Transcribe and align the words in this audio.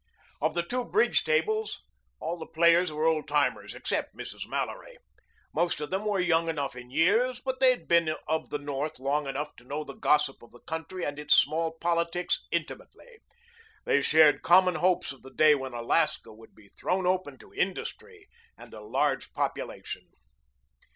Of 0.41 0.55
the 0.55 0.63
two 0.63 0.83
bridge 0.83 1.23
tables 1.23 1.83
all 2.19 2.39
the 2.39 2.47
players 2.47 2.91
were 2.91 3.05
old 3.05 3.27
timers 3.27 3.75
except 3.75 4.15
Mrs. 4.17 4.47
Mallory. 4.47 4.97
Most 5.53 5.79
of 5.79 5.91
them 5.91 6.05
were 6.05 6.19
young 6.19 6.49
enough 6.49 6.75
in 6.75 6.89
years, 6.89 7.39
but 7.39 7.59
they 7.59 7.69
had 7.69 7.87
been 7.87 8.15
of 8.27 8.49
the 8.49 8.57
North 8.57 8.97
long 8.97 9.27
enough 9.27 9.55
to 9.57 9.63
know 9.63 9.83
the 9.83 9.93
gossip 9.93 10.41
of 10.41 10.49
the 10.49 10.59
country 10.61 11.05
and 11.05 11.19
its 11.19 11.35
small 11.35 11.73
politics 11.73 12.47
intimately. 12.49 13.19
They 13.85 14.01
shared 14.01 14.41
common 14.41 14.73
hopes 14.73 15.11
of 15.11 15.21
the 15.21 15.29
day 15.29 15.53
when 15.53 15.73
Alaska 15.73 16.33
would 16.33 16.55
be 16.55 16.69
thrown 16.69 17.05
open 17.05 17.37
to 17.37 17.53
industry 17.53 18.27
and 18.57 18.73
a 18.73 18.81
large 18.81 19.33
population. 19.33 20.07